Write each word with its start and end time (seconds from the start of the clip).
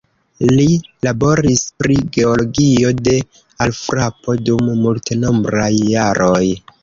Li 0.51 0.63
laboris 1.07 1.65
pri 1.81 1.97
geologio 2.15 2.93
de 3.09 3.13
alfrapo 3.67 4.35
dum 4.49 4.71
multenombraj 4.87 5.71
jaroj. 5.93 6.43